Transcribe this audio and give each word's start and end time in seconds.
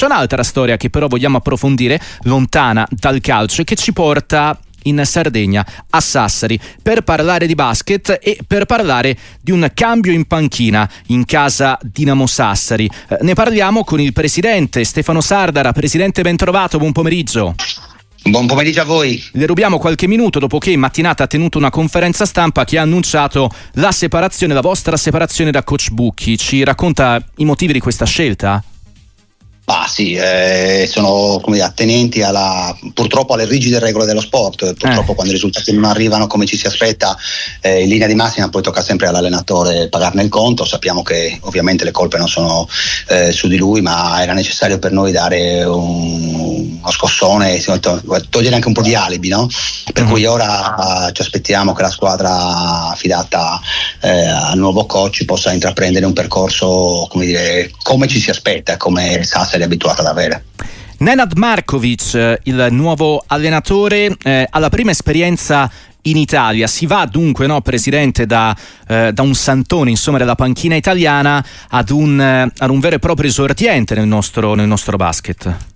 C'è 0.00 0.06
un'altra 0.06 0.42
storia 0.42 0.78
che 0.78 0.88
però 0.88 1.08
vogliamo 1.08 1.36
approfondire, 1.36 2.00
lontana 2.22 2.88
dal 2.88 3.20
calcio, 3.20 3.60
e 3.60 3.64
che 3.64 3.74
ci 3.74 3.92
porta 3.92 4.58
in 4.84 5.02
Sardegna, 5.04 5.62
a 5.90 6.00
Sassari, 6.00 6.58
per 6.82 7.02
parlare 7.02 7.46
di 7.46 7.54
basket 7.54 8.18
e 8.18 8.38
per 8.46 8.64
parlare 8.64 9.14
di 9.42 9.50
un 9.50 9.70
cambio 9.74 10.10
in 10.12 10.24
panchina 10.24 10.88
in 11.08 11.26
casa 11.26 11.78
Dinamo 11.82 12.26
Sassari. 12.26 12.88
Eh, 13.08 13.18
ne 13.20 13.34
parliamo 13.34 13.84
con 13.84 14.00
il 14.00 14.14
presidente 14.14 14.84
Stefano 14.84 15.20
Sardara. 15.20 15.72
Presidente, 15.72 16.22
ben 16.22 16.36
trovato, 16.36 16.78
buon 16.78 16.92
pomeriggio. 16.92 17.54
Buon 18.22 18.46
pomeriggio 18.46 18.80
a 18.80 18.84
voi. 18.84 19.22
Le 19.32 19.44
rubiamo 19.44 19.76
qualche 19.76 20.06
minuto 20.06 20.38
dopo 20.38 20.56
che 20.56 20.70
in 20.70 20.80
mattinata 20.80 21.24
ha 21.24 21.26
tenuto 21.26 21.58
una 21.58 21.68
conferenza 21.68 22.24
stampa 22.24 22.64
che 22.64 22.78
ha 22.78 22.82
annunciato 22.82 23.50
la 23.72 23.92
separazione, 23.92 24.54
la 24.54 24.62
vostra 24.62 24.96
separazione 24.96 25.50
da 25.50 25.62
coach 25.62 25.90
Bucchi. 25.90 26.38
Ci 26.38 26.64
racconta 26.64 27.22
i 27.36 27.44
motivi 27.44 27.74
di 27.74 27.80
questa 27.80 28.06
scelta? 28.06 28.64
Ah 29.72 29.86
sì, 29.86 30.14
eh, 30.14 30.88
sono 30.90 31.38
come 31.40 31.54
dire, 31.54 31.68
attenenti 31.68 32.22
alla, 32.22 32.76
purtroppo 32.92 33.34
alle 33.34 33.44
rigide 33.44 33.78
regole 33.78 34.04
dello 34.04 34.20
sport, 34.20 34.74
purtroppo 34.74 35.12
eh. 35.12 35.14
quando 35.14 35.30
i 35.30 35.36
risultati 35.36 35.72
non 35.72 35.84
arrivano 35.84 36.26
come 36.26 36.44
ci 36.44 36.56
si 36.56 36.66
aspetta 36.66 37.16
eh, 37.60 37.82
in 37.82 37.88
linea 37.88 38.08
di 38.08 38.16
massima 38.16 38.48
poi 38.48 38.62
tocca 38.62 38.82
sempre 38.82 39.06
all'allenatore 39.06 39.88
pagarne 39.88 40.24
il 40.24 40.28
conto, 40.28 40.64
sappiamo 40.64 41.02
che 41.02 41.38
ovviamente 41.42 41.84
le 41.84 41.92
colpe 41.92 42.18
non 42.18 42.26
sono 42.26 42.68
eh, 43.10 43.30
su 43.30 43.46
di 43.46 43.58
lui 43.58 43.80
ma 43.80 44.20
era 44.20 44.32
necessario 44.32 44.80
per 44.80 44.90
noi 44.90 45.12
dare 45.12 45.62
un, 45.62 46.59
uno 46.80 46.90
scossone, 46.90 47.62
togliere 48.28 48.54
anche 48.54 48.68
un 48.68 48.74
po' 48.74 48.82
di 48.82 48.94
alibi, 48.94 49.28
no? 49.28 49.48
per 49.92 50.02
mm-hmm. 50.02 50.12
cui 50.12 50.24
ora 50.26 51.10
ci 51.12 51.22
aspettiamo 51.22 51.72
che 51.72 51.82
la 51.82 51.90
squadra 51.90 52.90
affidata 52.90 53.60
eh, 54.00 54.08
al 54.10 54.58
nuovo 54.58 54.86
coach 54.86 55.24
possa 55.24 55.52
intraprendere 55.52 56.06
un 56.06 56.12
percorso 56.12 57.06
come, 57.10 57.26
dire, 57.26 57.70
come 57.82 58.06
ci 58.06 58.20
si 58.20 58.30
aspetta, 58.30 58.76
come 58.76 59.22
Sassari 59.22 59.62
è 59.62 59.66
abituata 59.66 60.00
ad 60.00 60.06
avere. 60.08 60.44
Nenad 60.98 61.32
Markovic, 61.34 62.14
eh, 62.14 62.40
il 62.44 62.68
nuovo 62.70 63.22
allenatore, 63.26 64.14
eh, 64.22 64.46
ha 64.48 64.58
la 64.58 64.68
prima 64.68 64.90
esperienza 64.90 65.70
in 66.02 66.16
Italia. 66.16 66.66
Si 66.66 66.86
va 66.86 67.06
dunque, 67.06 67.46
no, 67.46 67.60
Presidente, 67.60 68.26
da, 68.26 68.54
eh, 68.86 69.10
da, 69.12 69.22
un 69.22 69.34
santone, 69.34 69.90
insomma, 69.90 70.18
della 70.18 70.34
panchina 70.34 70.74
italiana 70.74 71.44
ad 71.68 71.90
un, 71.90 72.20
eh, 72.20 72.52
ad 72.56 72.70
un 72.70 72.80
vero 72.80 72.96
e 72.96 72.98
proprio 72.98 73.28
esordiente 73.28 73.94
nel 73.94 74.06
nostro, 74.06 74.54
nel 74.54 74.66
nostro 74.66 74.96
basket. 74.96 75.69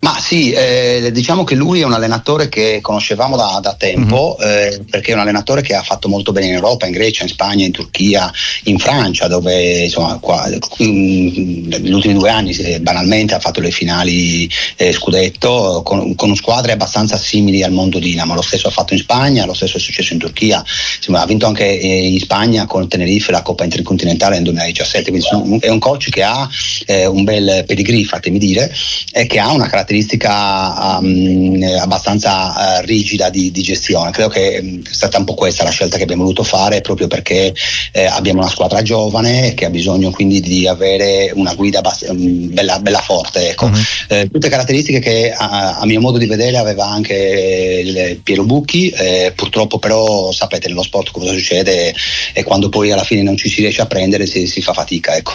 Ma 0.00 0.16
sì, 0.20 0.52
eh, 0.52 1.10
diciamo 1.12 1.42
che 1.42 1.56
lui 1.56 1.80
è 1.80 1.84
un 1.84 1.92
allenatore 1.92 2.48
che 2.48 2.78
conoscevamo 2.80 3.36
da, 3.36 3.58
da 3.60 3.74
tempo, 3.74 4.36
mm-hmm. 4.40 4.50
eh, 4.50 4.84
perché 4.88 5.10
è 5.10 5.14
un 5.14 5.20
allenatore 5.20 5.60
che 5.60 5.74
ha 5.74 5.82
fatto 5.82 6.08
molto 6.08 6.30
bene 6.30 6.46
in 6.46 6.52
Europa, 6.52 6.86
in 6.86 6.92
Grecia, 6.92 7.24
in 7.24 7.28
Spagna, 7.28 7.64
in 7.64 7.72
Turchia, 7.72 8.32
in 8.64 8.78
Francia, 8.78 9.26
dove 9.26 9.82
insomma 9.82 10.16
qua, 10.18 10.48
in, 10.76 11.66
negli 11.66 11.92
ultimi 11.92 12.14
due 12.14 12.30
anni 12.30 12.52
eh, 12.52 12.80
banalmente 12.80 13.34
ha 13.34 13.40
fatto 13.40 13.60
le 13.60 13.72
finali 13.72 14.48
eh, 14.76 14.92
scudetto 14.92 15.82
con, 15.84 16.14
con, 16.14 16.36
squadre 16.36 16.72
abbastanza 16.72 17.16
simili 17.16 17.64
al 17.64 17.72
mondo 17.72 17.98
Dinamo. 17.98 18.34
Lo 18.34 18.42
stesso 18.42 18.68
ha 18.68 18.70
fatto 18.70 18.92
in 18.92 19.00
Spagna, 19.00 19.46
lo 19.46 19.54
stesso 19.54 19.78
è 19.78 19.80
successo 19.80 20.12
in 20.12 20.20
Turchia, 20.20 20.62
insomma, 20.96 21.22
ha 21.22 21.26
vinto 21.26 21.46
anche 21.46 21.64
eh, 21.64 22.06
in 22.06 22.20
Spagna 22.20 22.66
con 22.66 22.86
Tenerife 22.86 23.32
la 23.32 23.42
Coppa 23.42 23.64
Intercontinentale 23.64 24.36
nel 24.36 24.44
2017. 24.44 25.10
Quindi 25.10 25.58
è 25.66 25.70
un 25.70 25.80
coach 25.80 26.08
che 26.08 26.22
ha 26.22 26.48
eh, 26.86 27.06
un 27.06 27.24
bel 27.24 27.64
pedigree, 27.66 28.04
fatemi 28.04 28.38
dire, 28.38 28.72
e 29.10 29.26
che 29.26 29.40
ha 29.40 29.50
una 29.50 29.64
caratteristica 29.64 29.86
caratteristica 29.88 30.98
um, 30.98 31.62
abbastanza 31.80 32.80
uh, 32.80 32.84
rigida 32.84 33.30
di, 33.30 33.50
di, 33.50 33.62
gestione. 33.62 34.10
Credo 34.10 34.28
che 34.28 34.58
um, 34.60 34.82
è 34.82 34.92
stata 34.92 35.18
un 35.18 35.24
po' 35.24 35.34
questa 35.34 35.64
la 35.64 35.70
scelta 35.70 35.96
che 35.96 36.02
abbiamo 36.02 36.22
voluto 36.22 36.42
fare 36.42 36.82
proprio 36.82 37.06
perché 37.06 37.54
eh, 37.92 38.04
abbiamo 38.04 38.40
una 38.40 38.50
squadra 38.50 38.82
giovane 38.82 39.54
che 39.54 39.64
ha 39.64 39.70
bisogno 39.70 40.10
quindi 40.10 40.40
di 40.40 40.68
avere 40.68 41.32
una 41.34 41.54
guida 41.54 41.80
bast- 41.80 42.08
um, 42.08 42.52
bella, 42.52 42.78
bella, 42.80 43.00
forte. 43.00 43.50
Ecco. 43.50 43.66
Uh-huh. 43.66 43.78
Eh, 44.08 44.28
tutte 44.30 44.48
caratteristiche 44.48 44.98
che 44.98 45.32
a, 45.32 45.78
a, 45.78 45.86
mio 45.86 46.00
modo 46.00 46.18
di 46.18 46.26
vedere 46.26 46.58
aveva 46.58 46.86
anche 46.86 48.20
Piero 48.22 48.44
Bucchi, 48.44 48.90
eh, 48.90 49.32
purtroppo 49.34 49.78
però 49.78 50.30
sapete 50.32 50.68
nello 50.68 50.82
sport 50.82 51.10
cosa 51.10 51.32
succede 51.32 51.94
e 52.34 52.42
quando 52.42 52.68
poi 52.68 52.92
alla 52.92 53.04
fine 53.04 53.22
non 53.22 53.36
ci 53.36 53.48
si 53.48 53.60
riesce 53.60 53.80
a 53.80 53.86
prendere 53.86 54.26
si, 54.26 54.46
si 54.46 54.60
fa 54.60 54.74
fatica. 54.74 55.16
Ecco. 55.16 55.32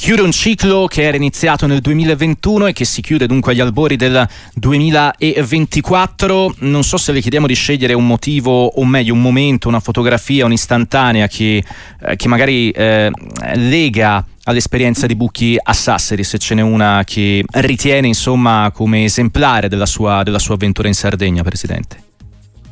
Chiude 0.00 0.22
un 0.22 0.32
ciclo 0.32 0.86
che 0.86 1.02
era 1.02 1.18
iniziato 1.18 1.66
nel 1.66 1.82
2021 1.82 2.68
e 2.68 2.72
che 2.72 2.86
si 2.86 3.02
chiude 3.02 3.26
dunque 3.26 3.52
agli 3.52 3.60
albori 3.60 3.96
del 3.96 4.26
2024. 4.54 6.54
Non 6.60 6.82
so 6.84 6.96
se 6.96 7.12
le 7.12 7.20
chiediamo 7.20 7.46
di 7.46 7.52
scegliere 7.52 7.92
un 7.92 8.06
motivo 8.06 8.64
o 8.64 8.82
meglio 8.86 9.12
un 9.12 9.20
momento, 9.20 9.68
una 9.68 9.78
fotografia, 9.78 10.46
un'istantanea 10.46 11.28
che, 11.28 11.62
eh, 12.02 12.16
che 12.16 12.28
magari 12.28 12.70
eh, 12.70 13.10
lega 13.56 14.24
all'esperienza 14.44 15.06
di 15.06 15.14
Bucchi 15.14 15.58
a 15.62 15.74
Sassari, 15.74 16.24
se 16.24 16.38
ce 16.38 16.54
n'è 16.54 16.62
una 16.62 17.02
che 17.04 17.44
ritiene 17.46 18.06
insomma 18.06 18.70
come 18.72 19.04
esemplare 19.04 19.68
della 19.68 19.86
sua, 19.86 20.22
della 20.22 20.38
sua 20.38 20.54
avventura 20.54 20.88
in 20.88 20.94
Sardegna, 20.94 21.42
Presidente. 21.42 22.08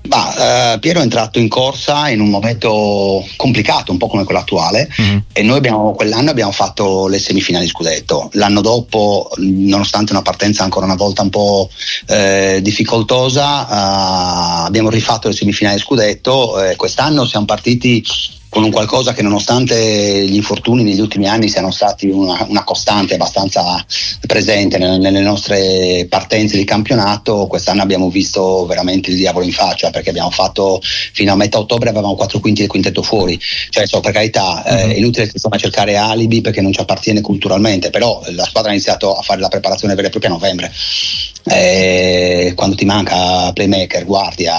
Bah, 0.08 0.72
eh, 0.72 0.78
Piero 0.78 1.00
è 1.00 1.02
entrato 1.02 1.38
in 1.38 1.48
corsa 1.48 2.08
in 2.08 2.20
un 2.20 2.30
momento 2.30 3.22
complicato, 3.36 3.92
un 3.92 3.98
po' 3.98 4.06
come 4.06 4.24
quello 4.24 4.40
attuale, 4.40 4.90
mm-hmm. 5.00 5.18
e 5.34 5.42
noi 5.42 5.58
abbiamo, 5.58 5.92
quell'anno 5.92 6.30
abbiamo 6.30 6.50
fatto 6.50 7.08
le 7.08 7.18
semifinali 7.18 7.66
scudetto. 7.68 8.30
L'anno 8.32 8.62
dopo, 8.62 9.30
nonostante 9.36 10.12
una 10.12 10.22
partenza 10.22 10.64
ancora 10.64 10.86
una 10.86 10.94
volta 10.94 11.20
un 11.20 11.28
po' 11.28 11.68
eh, 12.06 12.60
difficoltosa, 12.62 13.68
eh, 13.68 14.64
abbiamo 14.64 14.88
rifatto 14.88 15.28
le 15.28 15.34
semifinali 15.34 15.78
scudetto. 15.78 16.54
quest'anno 16.76 17.26
siamo 17.26 17.44
partiti 17.44 18.02
con 18.48 18.62
un 18.62 18.70
qualcosa 18.70 19.12
che 19.12 19.22
nonostante 19.22 20.26
gli 20.26 20.34
infortuni 20.34 20.82
negli 20.82 21.00
ultimi 21.00 21.28
anni 21.28 21.48
siano 21.48 21.70
stati 21.70 22.08
una, 22.08 22.46
una 22.48 22.64
costante 22.64 23.14
abbastanza 23.14 23.84
presente 24.26 24.78
nelle, 24.78 24.98
nelle, 24.98 25.20
nostre 25.20 26.06
partenze 26.08 26.56
di 26.56 26.64
campionato, 26.64 27.46
quest'anno 27.46 27.82
abbiamo 27.82 28.08
visto 28.08 28.64
veramente 28.66 29.10
il 29.10 29.16
diavolo 29.16 29.44
in 29.44 29.52
faccia 29.52 29.90
perché 29.90 30.10
abbiamo 30.10 30.30
fatto 30.30 30.80
fino 30.82 31.32
a 31.32 31.36
metà 31.36 31.58
ottobre 31.58 31.90
avevamo 31.90 32.14
quattro 32.14 32.40
quinti 32.40 32.60
del 32.60 32.70
quintetto 32.70 33.02
fuori, 33.02 33.38
cioè 33.70 33.86
so, 33.86 34.00
per 34.00 34.12
carità 34.12 34.62
uh-huh. 34.64 34.90
è 34.90 34.94
inutile 34.94 35.30
insomma, 35.32 35.56
cercare 35.56 35.96
alibi 35.96 36.40
perché 36.40 36.60
non 36.60 36.72
ci 36.72 36.80
appartiene 36.80 37.20
culturalmente, 37.20 37.90
però 37.90 38.22
la 38.30 38.44
squadra 38.44 38.70
ha 38.70 38.74
iniziato 38.74 39.14
a 39.14 39.22
fare 39.22 39.40
la 39.40 39.48
preparazione 39.48 39.94
vera 39.94 40.06
e 40.06 40.10
propria 40.10 40.30
a 40.30 40.34
novembre. 40.34 40.72
Eh, 41.50 42.52
quando 42.54 42.76
ti 42.76 42.84
manca 42.84 43.52
playmaker, 43.52 44.04
guardia, 44.04 44.54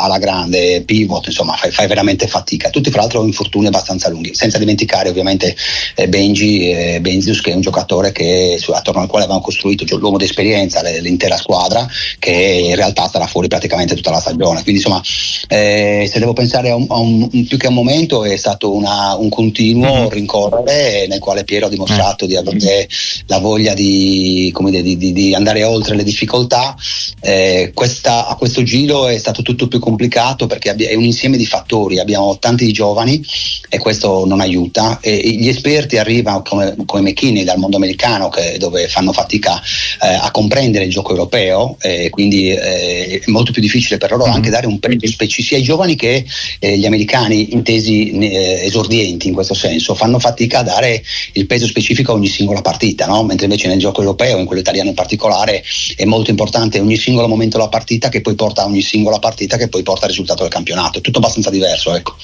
alla 0.00 0.18
grande, 0.18 0.82
pivot, 0.82 1.26
insomma 1.26 1.54
fai, 1.54 1.70
fai 1.70 1.86
veramente 1.86 2.26
fatica. 2.26 2.70
Tutti 2.70 2.90
fra 2.90 3.00
l'altro 3.00 3.24
infortuni 3.24 3.66
abbastanza 3.66 4.08
lunghi, 4.08 4.34
senza 4.34 4.58
dimenticare 4.58 5.08
ovviamente 5.08 5.54
eh, 5.94 6.08
Benji 6.08 6.70
eh, 6.70 7.00
Benzius 7.00 7.40
che 7.40 7.52
è 7.52 7.54
un 7.54 7.60
giocatore 7.60 8.12
che, 8.12 8.58
attorno 8.72 9.00
al 9.00 9.08
quale 9.08 9.24
avevamo 9.24 9.44
costruito 9.44 9.84
cioè, 9.84 9.98
l'uomo 9.98 10.16
d'esperienza, 10.16 10.82
l'intera 11.00 11.36
squadra, 11.36 11.86
che 12.18 12.32
in 12.32 12.74
realtà 12.74 13.06
starà 13.06 13.26
fuori 13.26 13.48
praticamente 13.48 13.94
tutta 13.94 14.10
la 14.10 14.20
stagione. 14.20 14.62
Quindi 14.62 14.80
insomma 14.80 15.02
eh, 15.48 16.08
se 16.10 16.18
devo 16.18 16.32
pensare 16.32 16.70
a 16.70 16.74
un, 16.74 16.86
a 16.88 16.98
un, 16.98 17.28
più 17.46 17.56
che 17.56 17.66
a 17.66 17.70
un 17.70 17.74
momento 17.74 18.24
è 18.24 18.36
stato 18.36 18.74
una, 18.74 19.14
un 19.14 19.28
continuo 19.28 19.92
mm-hmm. 19.92 20.08
rincorrere 20.08 21.06
nel 21.08 21.18
quale 21.18 21.44
Piero 21.44 21.66
ha 21.66 21.70
dimostrato 21.70 22.26
di 22.26 22.36
avere 22.36 22.88
la 23.26 23.38
voglia 23.38 23.74
di, 23.74 24.52
dire, 24.56 24.82
di, 24.82 24.96
di, 24.96 25.12
di 25.12 25.34
andare 25.34 25.64
oltre 25.64 25.94
le 25.94 26.04
difficoltà. 26.08 26.76
Eh, 27.20 27.72
questa, 27.74 28.28
a 28.28 28.36
questo 28.36 28.62
giro 28.62 29.08
è 29.08 29.18
stato 29.18 29.42
tutto 29.42 29.68
più 29.68 29.78
complicato 29.78 30.46
perché 30.46 30.74
è 30.74 30.94
un 30.94 31.04
insieme 31.04 31.36
di 31.36 31.46
fattori, 31.46 31.98
abbiamo 31.98 32.38
tanti 32.38 32.70
giovani 32.72 33.24
e 33.68 33.78
questo 33.78 34.24
non 34.26 34.40
aiuta. 34.40 34.98
E 35.00 35.16
gli 35.16 35.48
esperti 35.48 35.98
arrivano 35.98 36.42
come, 36.42 36.76
come 36.86 37.10
McKinney 37.10 37.44
dal 37.44 37.58
mondo 37.58 37.76
americano 37.76 38.28
che, 38.28 38.56
dove 38.58 38.88
fanno 38.88 39.12
fatica 39.12 39.60
eh, 40.02 40.06
a 40.06 40.30
comprendere 40.30 40.84
il 40.84 40.90
gioco 40.90 41.10
europeo 41.10 41.76
e 41.80 42.10
quindi 42.10 42.50
eh, 42.50 43.20
è 43.24 43.30
molto 43.30 43.52
più 43.52 43.62
difficile 43.62 43.98
per 43.98 44.10
loro 44.10 44.24
mm-hmm. 44.24 44.34
anche 44.34 44.50
dare 44.50 44.66
un 44.66 44.78
peso 44.78 45.06
specifico 45.06 45.46
sia 45.48 45.56
ai 45.56 45.62
giovani 45.62 45.96
che 45.96 46.26
eh, 46.58 46.76
gli 46.76 46.84
americani 46.84 47.54
intesi 47.54 48.10
eh, 48.10 48.60
esordienti 48.64 49.28
in 49.28 49.34
questo 49.34 49.54
senso 49.54 49.94
fanno 49.94 50.18
fatica 50.18 50.58
a 50.58 50.62
dare 50.62 51.02
il 51.32 51.46
peso 51.46 51.66
specifico 51.66 52.12
a 52.12 52.14
ogni 52.14 52.26
singola 52.26 52.60
partita, 52.60 53.06
no? 53.06 53.24
mentre 53.24 53.46
invece 53.46 53.68
nel 53.68 53.78
gioco 53.78 54.00
europeo, 54.00 54.38
in 54.38 54.44
quello 54.44 54.60
italiano 54.60 54.90
in 54.90 54.94
particolare, 54.94 55.64
è 55.98 56.04
molto 56.04 56.30
importante 56.30 56.78
ogni 56.78 56.94
singolo 56.94 57.26
momento 57.26 57.56
della 57.56 57.68
partita 57.68 58.08
che 58.08 58.20
poi 58.20 58.36
porta 58.36 58.62
a 58.62 58.66
ogni 58.66 58.82
singola 58.82 59.18
partita 59.18 59.56
che 59.56 59.68
poi 59.68 59.82
porta 59.82 60.04
al 60.04 60.10
risultato 60.10 60.42
del 60.42 60.52
campionato. 60.52 60.98
È 60.98 61.00
tutto 61.00 61.18
abbastanza 61.18 61.50
diverso, 61.50 61.92
ecco. 61.92 62.14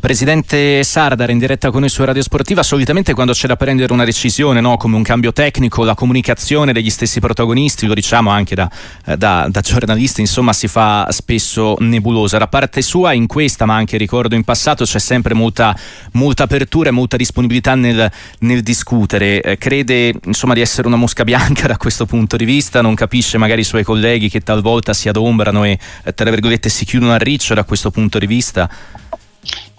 Presidente 0.00 0.84
Sardar 0.84 1.28
in 1.30 1.38
diretta 1.38 1.72
con 1.72 1.80
noi 1.80 1.88
su 1.88 2.04
Radio 2.04 2.22
Sportiva, 2.22 2.62
solitamente 2.62 3.14
quando 3.14 3.32
c'è 3.32 3.48
da 3.48 3.56
prendere 3.56 3.92
una 3.92 4.04
decisione, 4.04 4.60
no, 4.60 4.76
come 4.76 4.94
un 4.94 5.02
cambio 5.02 5.32
tecnico, 5.32 5.82
la 5.82 5.96
comunicazione 5.96 6.72
degli 6.72 6.88
stessi 6.88 7.18
protagonisti, 7.18 7.84
lo 7.84 7.94
diciamo 7.94 8.30
anche 8.30 8.54
da, 8.54 8.70
eh, 9.06 9.16
da, 9.16 9.48
da, 9.50 9.60
giornalisti, 9.60 10.20
insomma 10.20 10.52
si 10.52 10.68
fa 10.68 11.08
spesso 11.10 11.74
nebulosa. 11.80 12.38
Da 12.38 12.46
parte 12.46 12.80
sua 12.80 13.12
in 13.12 13.26
questa, 13.26 13.66
ma 13.66 13.74
anche 13.74 13.96
ricordo 13.96 14.36
in 14.36 14.44
passato, 14.44 14.84
c'è 14.84 15.00
sempre 15.00 15.34
molta, 15.34 15.76
molta 16.12 16.44
apertura 16.44 16.90
e 16.90 16.92
molta 16.92 17.16
disponibilità 17.16 17.74
nel, 17.74 18.08
nel 18.40 18.62
discutere. 18.62 19.42
Eh, 19.42 19.58
crede 19.58 20.14
insomma 20.26 20.54
di 20.54 20.60
essere 20.60 20.86
una 20.86 20.96
mosca 20.96 21.24
bianca 21.24 21.66
da 21.68 21.76
questo 21.76 22.06
punto 22.06 22.36
di 22.36 22.44
vista, 22.44 22.80
non 22.80 22.94
capisce 22.94 23.36
magari 23.36 23.62
i 23.62 23.64
suoi 23.64 23.82
colleghi 23.82 24.28
che 24.28 24.42
talvolta 24.42 24.94
si 24.94 25.08
adombrano 25.08 25.64
e, 25.64 25.76
eh, 26.04 26.14
tra 26.14 26.30
virgolette, 26.30 26.68
si 26.68 26.84
chiudono 26.84 27.14
a 27.14 27.18
riccio 27.18 27.54
da 27.54 27.64
questo 27.64 27.90
punto 27.90 28.20
di 28.20 28.26
vista? 28.28 28.70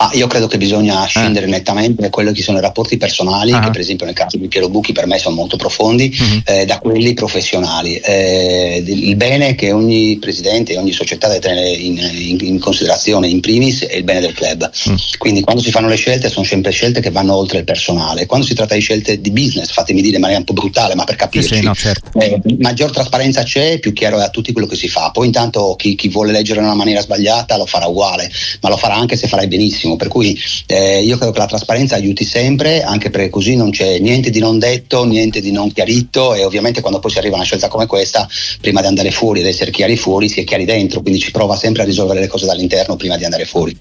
Ah, 0.02 0.12
io 0.14 0.28
credo 0.28 0.48
che 0.48 0.58
bisogna 0.58 1.04
scendere 1.08 1.46
eh. 1.46 1.50
nettamente 1.50 2.02
da 2.02 2.10
quello 2.10 2.32
che 2.32 2.42
sono 2.42 2.58
i 2.58 2.62
rapporti 2.62 2.96
personali, 2.96 3.52
uh-huh. 3.52 3.60
che 3.60 3.70
per 3.72 3.82
esempio 3.82 4.06
nel 4.06 4.16
caso 4.16 4.38
di 4.38 4.48
Piero 4.48 4.70
Bucchi 4.70 4.94
per 4.94 5.06
me 5.08 5.18
sono 5.18 5.36
molto 5.36 5.58
profondi, 5.58 6.16
uh-huh. 6.18 6.42
eh, 6.46 6.66
da 6.66 6.80
quelli 6.80 7.14
professionali. 7.14 7.98
Eh, 7.98 8.82
il 8.86 9.16
bene 9.18 9.56
che 9.56 9.74
ogni 9.74 10.18
presidente 10.18 10.72
e 10.72 10.78
ogni 10.78 10.94
società 10.94 11.28
deve 11.28 11.42
tenere 11.42 11.72
in, 11.72 11.98
in, 11.98 12.38
in, 12.40 12.60
considerazione 12.60 13.28
in 13.28 13.42
primis 13.42 13.84
è 13.84 13.98
il 13.98 14.06
bene 14.06 14.22
del 14.22 14.32
club. 14.32 14.72
Uh-huh. 14.86 14.96
Quindi 15.18 15.42
quando 15.42 15.62
si 15.62 15.70
fanno 15.70 15.90
le 15.90 15.98
scelte 15.98 16.30
sono 16.30 16.46
sempre 16.46 16.72
scelte 16.72 17.02
che 17.02 17.12
vanno 17.12 17.36
oltre 17.36 17.58
il 17.58 17.66
personale. 17.66 18.26
Quando 18.26 18.46
si 18.46 18.54
tratta 18.54 18.76
di 18.76 18.82
scelte 18.82 19.20
di 19.20 19.32
business, 19.32 19.70
fatemi 19.70 20.02
dire 20.02 20.16
in 20.16 20.22
maniera 20.22 20.40
un 20.40 20.46
po' 20.46 20.54
brutale, 20.54 20.96
ma 20.96 21.04
per 21.04 21.18
capirci, 21.18 21.56
sì, 21.56 21.62
no, 21.62 21.76
certo. 21.76 22.18
eh, 22.22 22.40
maggior 22.60 22.92
trasparenza 22.92 23.44
c'è, 23.44 23.80
più 23.80 23.92
chiaro 23.92 24.20
è 24.20 24.24
a 24.24 24.30
tutti 24.30 24.54
quello 24.54 24.68
che 24.68 24.78
si 24.78 24.88
fa. 24.88 25.12
Poi 25.12 25.26
intanto 25.26 25.76
chi, 25.76 25.96
chi 25.96 26.08
vuole 26.08 26.32
leggere 26.32 26.60
in 26.60 26.68
una 26.68 26.76
maniera 26.76 27.02
sbagliata 27.02 27.58
lo 27.58 27.66
farà 27.66 27.88
uguale, 27.88 28.32
ma 28.62 28.70
lo 28.70 28.78
farà 28.78 28.96
anche 28.96 29.18
se 29.18 29.28
farai 29.28 29.48
benissimo 29.48 29.88
benissimo, 29.90 29.96
per 29.96 30.08
cui 30.08 30.40
eh, 30.68 31.02
io 31.02 31.18
credo 31.18 31.32
che 31.32 31.40
la 31.40 31.48
trasparenza 31.48 31.96
aiuti 31.96 32.24
sempre, 32.24 32.84
anche 32.84 33.10
perché 33.10 33.30
così 33.30 33.56
non 33.56 33.72
c'è 33.72 34.00
niente 34.00 34.30
di 34.30 34.40
non 34.40 34.60
detto, 34.60 35.06
niente 35.06 35.42
di 35.42 35.52
non 35.52 35.72
chiarito 35.72 36.36
e 36.36 36.44
ovviamente 36.44 36.82
quando 36.82 37.00
poi 37.00 37.12
si 37.12 37.18
arriva 37.18 37.36
a 37.36 37.38
una 37.38 37.46
scelta 37.46 37.68
come 37.68 37.86
questa, 37.86 38.28
prima 38.62 38.82
di 38.82 38.88
andare 38.88 39.12
fuori 39.12 39.40
ed 39.40 39.48
essere 39.48 39.72
chiari 39.72 39.98
fuori, 39.98 40.30
si 40.30 40.42
è 40.42 40.44
chiari 40.44 40.66
dentro, 40.66 41.02
quindi 41.02 41.20
ci 41.20 41.32
prova 41.32 41.56
sempre 41.56 41.84
a 41.84 41.86
risolvere 41.86 42.20
le 42.20 42.28
cose 42.28 42.46
dall'interno 42.46 42.96
prima 42.96 43.18
di 43.18 43.24
andare 43.24 43.46
fuori. 43.46 43.76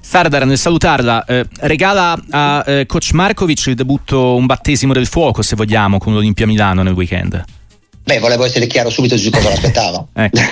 Sardar, 0.00 0.44
nel 0.44 0.58
salutarla, 0.58 1.24
eh, 1.24 1.46
regala 1.60 2.22
a 2.30 2.62
eh, 2.66 2.86
coach 2.86 3.12
Markovic 3.12 3.66
il 3.66 3.74
debutto, 3.74 4.36
un 4.36 4.46
battesimo 4.46 4.92
del 4.92 5.06
fuoco, 5.06 5.42
se 5.42 5.56
vogliamo, 5.56 5.98
con 5.98 6.12
l'Olimpia 6.12 6.46
Milano 6.46 6.82
nel 6.82 6.92
weekend. 6.92 7.42
Beh, 8.04 8.18
volevo 8.18 8.44
essere 8.44 8.66
chiaro 8.66 8.90
subito 8.90 9.16
su 9.16 9.30
cosa 9.30 9.48
l'aspettava. 9.48 10.06
ecco. 10.12 10.38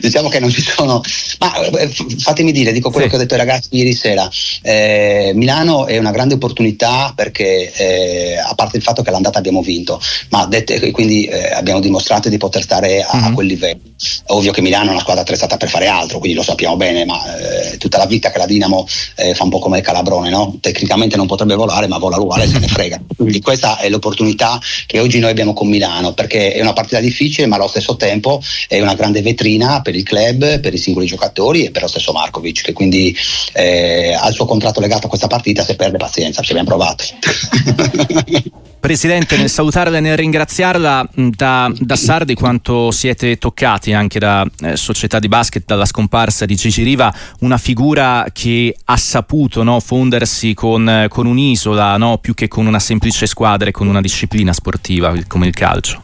diciamo 0.00 0.28
che 0.28 0.40
non 0.40 0.50
ci 0.50 0.60
sono. 0.60 1.00
Ma 1.38 1.54
eh, 1.78 1.90
fatemi 2.18 2.52
dire, 2.52 2.72
dico 2.72 2.90
quello 2.90 3.04
sì. 3.04 3.10
che 3.10 3.16
ho 3.16 3.18
detto 3.20 3.34
ai 3.34 3.40
ragazzi 3.40 3.68
ieri 3.72 3.92
sera. 3.92 4.28
Eh, 4.62 5.32
Milano 5.34 5.86
è 5.86 5.98
una 5.98 6.10
grande 6.10 6.34
opportunità 6.34 7.12
perché, 7.14 7.72
eh, 7.72 8.36
a 8.38 8.54
parte 8.54 8.76
il 8.76 8.82
fatto 8.82 9.02
che 9.02 9.10
l'andata 9.10 9.38
abbiamo 9.38 9.62
vinto, 9.62 10.00
ma 10.30 10.46
dette, 10.46 10.90
quindi 10.90 11.24
eh, 11.24 11.52
abbiamo 11.52 11.80
dimostrato 11.80 12.28
di 12.28 12.36
poter 12.36 12.62
stare 12.62 13.02
a, 13.02 13.16
mm-hmm. 13.16 13.26
a, 13.26 13.32
quel 13.32 13.46
livello. 13.46 13.80
Ovvio 14.26 14.52
che 14.52 14.60
Milano 14.60 14.88
è 14.88 14.92
una 14.92 15.00
squadra 15.00 15.22
attrezzata 15.22 15.56
per 15.56 15.68
fare 15.68 15.86
altro, 15.86 16.18
quindi 16.18 16.36
lo 16.36 16.42
sappiamo 16.42 16.76
bene, 16.76 17.04
ma 17.04 17.20
eh, 17.38 17.76
tutta 17.76 17.98
la 17.98 18.06
vita 18.06 18.30
che 18.30 18.38
la 18.38 18.46
Dinamo 18.46 18.86
eh, 19.16 19.34
fa 19.34 19.44
un 19.44 19.50
po' 19.50 19.58
come 19.58 19.78
il 19.78 19.84
Calabrone, 19.84 20.30
no? 20.30 20.56
Tecnicamente 20.60 21.16
non 21.16 21.26
potrebbe 21.26 21.54
volare, 21.54 21.86
ma 21.86 21.98
vola 21.98 22.18
uguale 22.18 22.46
se 22.46 22.58
ne 22.58 22.66
frega. 22.66 23.00
Quindi 23.16 23.40
questa 23.40 23.78
è 23.78 23.88
l'opportunità 23.88 24.60
che 24.86 24.98
oggi 24.98 25.18
noi 25.18 25.30
abbiamo 25.30 25.52
con 25.52 25.68
Milano 25.68 26.12
perché 26.12 26.52
è 26.52 26.60
una 26.60 26.72
partita 26.72 27.00
difficile 27.00 27.46
ma 27.46 27.56
allo 27.56 27.68
stesso 27.68 27.96
tempo 27.96 28.42
è 28.68 28.80
una 28.80 28.94
grande 28.94 29.22
vetrina 29.22 29.61
per 29.82 29.94
il 29.94 30.02
club, 30.02 30.60
per 30.60 30.74
i 30.74 30.78
singoli 30.78 31.06
giocatori 31.06 31.64
e 31.64 31.70
per 31.70 31.82
lo 31.82 31.88
stesso 31.88 32.12
Markovic 32.12 32.62
che 32.62 32.72
quindi 32.72 33.16
eh, 33.52 34.12
ha 34.12 34.28
il 34.28 34.34
suo 34.34 34.44
contratto 34.44 34.80
legato 34.80 35.06
a 35.06 35.08
questa 35.08 35.26
partita 35.26 35.62
se 35.62 35.76
perde 35.76 35.98
pazienza, 35.98 36.42
ci 36.42 36.50
abbiamo 36.52 36.68
provato. 36.68 37.04
Presidente, 38.82 39.36
nel 39.36 39.48
salutarla 39.48 39.98
e 39.98 40.00
nel 40.00 40.16
ringraziarla 40.16 41.08
da, 41.14 41.72
da 41.72 41.94
Sardi 41.94 42.34
quanto 42.34 42.90
siete 42.90 43.38
toccati 43.38 43.92
anche 43.92 44.18
da 44.18 44.44
eh, 44.60 44.76
società 44.76 45.20
di 45.20 45.28
basket, 45.28 45.62
dalla 45.64 45.84
scomparsa 45.84 46.46
di 46.46 46.56
Gigi 46.56 46.82
Riva, 46.82 47.14
una 47.40 47.58
figura 47.58 48.26
che 48.32 48.74
ha 48.86 48.96
saputo 48.96 49.62
no, 49.62 49.78
fondersi 49.78 50.52
con, 50.52 51.06
con 51.08 51.26
un'isola 51.26 51.96
no, 51.96 52.18
più 52.18 52.34
che 52.34 52.48
con 52.48 52.66
una 52.66 52.80
semplice 52.80 53.26
squadra 53.26 53.68
e 53.68 53.72
con 53.72 53.86
una 53.86 54.00
disciplina 54.00 54.52
sportiva 54.52 55.14
come 55.28 55.46
il 55.46 55.54
calcio. 55.54 56.02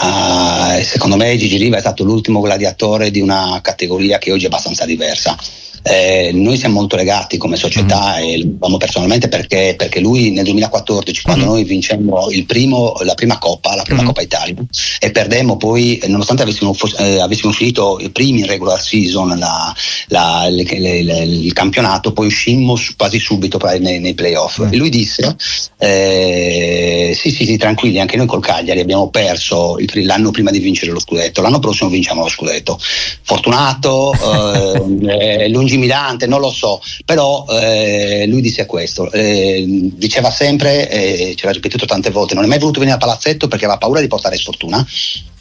Uh, 0.00 0.80
secondo 0.82 1.16
me 1.16 1.36
Gigi 1.36 1.56
Riva 1.56 1.76
è 1.76 1.80
stato 1.80 2.04
l'ultimo 2.04 2.40
gladiatore 2.40 3.10
di 3.10 3.20
una 3.20 3.58
categoria 3.62 4.18
che 4.18 4.30
oggi 4.30 4.44
è 4.44 4.46
abbastanza 4.46 4.84
diversa 4.84 5.36
eh, 5.82 6.30
noi 6.32 6.56
siamo 6.56 6.74
molto 6.74 6.96
legati 6.96 7.36
come 7.36 7.56
società 7.56 8.16
mm-hmm. 8.16 8.28
e 8.28 8.38
lo 8.38 8.50
abbiamo 8.54 8.76
personalmente 8.76 9.28
perché, 9.28 9.74
perché, 9.76 10.00
lui 10.00 10.30
nel 10.30 10.44
2014 10.44 11.22
quando 11.22 11.44
mm-hmm. 11.44 11.52
noi 11.52 11.64
vincemmo 11.64 12.28
primo, 12.46 12.94
la 13.02 13.14
prima 13.14 13.38
Coppa, 13.38 13.74
la 13.74 13.82
prima 13.82 13.98
mm-hmm. 13.98 14.06
Coppa 14.06 14.22
Italia 14.22 14.54
e 15.00 15.10
perdemmo 15.10 15.56
poi 15.56 16.00
nonostante 16.06 16.42
avessimo, 16.42 16.74
eh, 16.98 17.20
avessimo 17.20 17.52
finito 17.52 17.98
i 18.00 18.10
primi 18.10 18.40
in 18.40 18.46
regular 18.46 18.80
season 18.80 19.38
la, 19.38 19.74
la, 20.08 20.48
le, 20.48 20.64
le, 20.64 21.02
le, 21.02 21.22
il 21.22 21.52
campionato 21.52 22.12
poi 22.12 22.26
uscimmo 22.26 22.76
quasi 22.96 23.18
subito 23.18 23.58
nei, 23.78 24.00
nei 24.00 24.14
playoff 24.14 24.62
mm. 24.62 24.72
e 24.72 24.76
lui 24.76 24.90
disse 24.90 25.36
eh, 25.78 27.12
sì 27.16 27.30
sì 27.30 27.44
sì 27.44 27.56
tranquilli 27.56 28.00
anche 28.00 28.16
noi 28.16 28.26
col 28.26 28.40
Cagliari 28.40 28.80
abbiamo 28.80 29.10
perso 29.10 29.76
il, 29.78 29.90
l'anno 30.04 30.30
prima 30.30 30.50
di 30.50 30.58
vincere 30.58 30.92
lo 30.92 31.00
scudetto 31.00 31.42
l'anno 31.42 31.58
prossimo 31.58 31.90
vinciamo 31.90 32.22
lo 32.22 32.28
scudetto 32.28 32.78
fortunato 33.22 34.12
eh, 35.08 35.48
lungimirante, 35.68 36.26
non 36.26 36.40
lo 36.40 36.50
so, 36.50 36.80
però 37.04 37.44
eh, 37.50 38.26
lui 38.26 38.40
disse 38.40 38.64
questo, 38.66 39.10
eh, 39.12 39.64
diceva 39.66 40.30
sempre, 40.30 40.88
eh, 40.88 41.34
ce 41.36 41.46
l'ha 41.46 41.52
ripetuto 41.52 41.84
tante 41.84 42.10
volte, 42.10 42.34
non 42.34 42.44
è 42.44 42.46
mai 42.46 42.58
voluto 42.58 42.78
venire 42.80 42.96
al 42.96 43.02
palazzetto 43.02 43.46
perché 43.46 43.66
aveva 43.66 43.78
paura 43.78 44.00
di 44.00 44.06
portare 44.06 44.36
sfortuna 44.36 44.84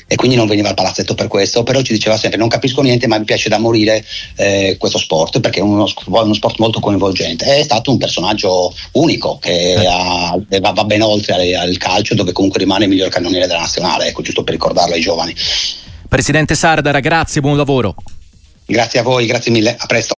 e 0.09 0.15
quindi 0.15 0.37
non 0.37 0.47
veniva 0.47 0.69
al 0.69 0.75
palazzetto 0.75 1.15
per 1.15 1.27
questo, 1.27 1.63
però 1.63 1.81
ci 1.81 1.91
diceva 1.91 2.15
sempre 2.17 2.39
non 2.39 2.47
capisco 2.47 2.81
niente 2.81 3.07
ma 3.07 3.17
mi 3.17 3.25
piace 3.25 3.49
da 3.49 3.57
morire 3.57 4.05
eh, 4.35 4.77
questo 4.79 4.97
sport 4.97 5.41
perché 5.41 5.59
è 5.59 5.63
uno, 5.63 5.85
uno, 6.05 6.33
sport 6.33 6.59
molto 6.59 6.79
coinvolgente. 6.79 7.45
È 7.45 7.63
stato 7.63 7.91
un 7.91 7.97
personaggio 7.97 8.73
unico 8.93 9.37
che 9.37 9.73
eh. 9.73 9.85
ha, 9.85 10.37
va, 10.61 10.71
va, 10.71 10.83
ben 10.85 11.01
oltre 11.01 11.33
al, 11.33 11.67
al, 11.67 11.77
calcio 11.77 12.15
dove 12.15 12.31
comunque 12.31 12.59
rimane 12.59 12.85
il 12.85 12.89
miglior 12.89 13.09
cannoniere 13.09 13.47
della 13.47 13.59
nazionale, 13.59 14.07
ecco 14.07 14.21
giusto 14.21 14.43
per 14.43 14.53
ricordarlo 14.53 14.93
ai 14.93 15.01
giovani. 15.01 15.35
Presidente 16.07 16.55
Sardara, 16.55 17.01
grazie, 17.01 17.41
buon 17.41 17.57
lavoro. 17.57 17.95
Grazie 18.65 18.99
a 18.99 19.03
voi, 19.03 19.25
grazie 19.25 19.51
mille, 19.51 19.75
a 19.77 19.85
presto. 19.85 20.13